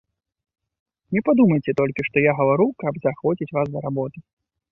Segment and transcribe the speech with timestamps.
[1.17, 4.17] Не падумайце толькі, што я гавару, каб заахвоціць вас да работы.